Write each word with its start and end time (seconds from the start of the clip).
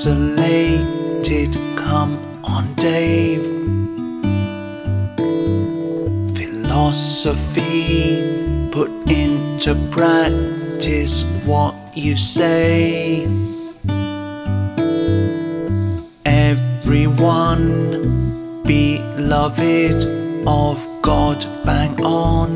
isolated. 0.00 1.52
Come 1.76 2.18
on, 2.42 2.72
Dave. 2.74 3.44
Philosophy 6.34 8.16
put 8.72 8.90
into 9.10 9.74
practice 9.90 11.24
what 11.44 11.74
you 11.94 12.16
say. 12.16 13.26
Everyone 16.24 17.74
beloved 18.62 20.06
of 20.48 20.88
God, 21.02 21.44
bang 21.66 22.02
on. 22.02 22.50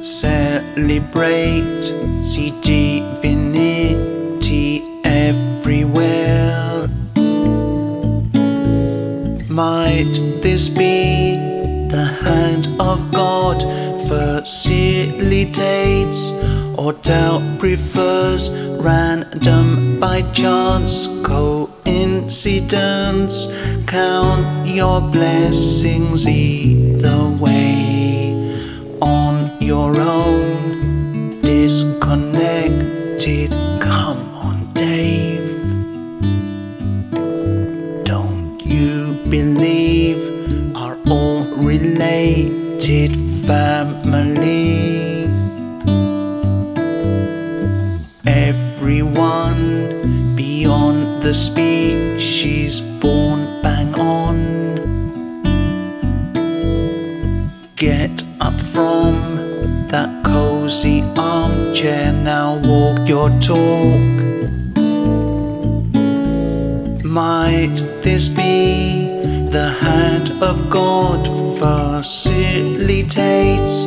Celebrate, 0.00 1.82
see 2.22 2.52
divine 2.62 3.47
everywhere. 5.78 6.88
Might 9.48 10.12
this 10.42 10.68
be 10.68 11.36
the 11.88 12.04
hand 12.22 12.68
of 12.80 13.10
God 13.12 13.62
facilitates 14.08 16.32
or 16.76 16.92
doubt 16.94 17.42
prefers 17.58 18.50
random 18.80 20.00
by 20.00 20.22
chance 20.32 21.06
coincidence? 21.24 23.46
Count 23.86 24.66
your 24.68 25.00
blessings 25.00 26.26
either 26.26 27.28
way 27.40 28.34
on 29.00 29.50
your 29.60 29.96
own. 30.00 30.27
Believe 39.30 40.74
are 40.74 40.96
all 41.10 41.44
related 41.56 43.14
family? 43.46 45.26
Everyone 48.26 50.34
beyond 50.34 51.22
the 51.22 51.34
species 51.34 52.80
born 52.80 53.60
bang 53.62 53.94
on. 53.98 54.36
Get 57.76 58.22
up 58.40 58.58
from 58.60 59.86
that 59.88 60.24
cozy 60.24 61.02
armchair 61.16 62.12
now, 62.12 62.60
walk 62.64 63.06
your 63.06 63.28
talk. 63.40 64.00
Might 67.04 67.76
this 68.02 68.28
be 68.28 68.97
the 69.50 69.68
hand 69.80 70.30
of 70.42 70.68
God 70.70 71.26
facilitates 71.58 73.86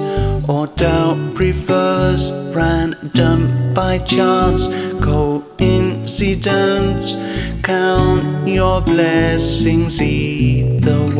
or 0.49 0.67
doubt 0.67 1.35
prefers 1.35 2.31
random 2.55 3.73
by 3.73 3.97
chance 3.99 4.67
coincidence? 5.03 7.15
Count 7.63 8.47
your 8.47 8.81
blessings 8.81 10.01
either 10.01 11.10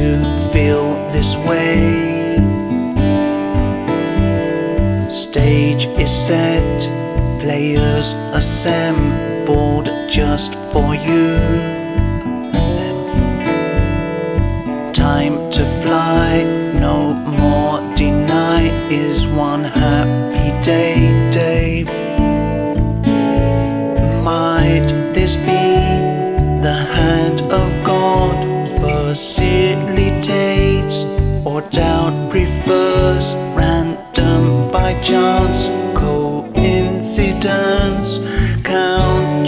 to 0.00 0.24
feel 0.50 0.94
this 1.12 1.36
way? 1.48 1.76
Stage 5.10 5.84
is 6.04 6.10
set, 6.26 6.78
players 7.42 8.14
assembled 8.40 9.88
just 10.08 10.54
for 10.72 10.94
you. 10.94 11.28
Time 14.94 15.34
to 15.56 15.62
fly, 15.82 16.44
no 16.86 17.12
more 17.40 17.78
deny 17.94 18.62
is 18.90 19.28
one 19.28 19.64
happy 19.64 20.50
day, 20.62 20.94
Dave. 21.30 21.88
Might 24.24 24.88
this 25.12 25.36
be 25.36 25.79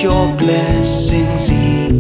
your 0.03 0.37
blessings 0.37 1.49
each. 1.53 1.92